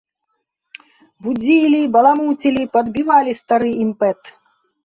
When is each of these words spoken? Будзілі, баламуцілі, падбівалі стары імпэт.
Будзілі, 1.25 1.81
баламуцілі, 1.97 2.63
падбівалі 2.79 3.37
стары 3.43 3.69
імпэт. 3.85 4.21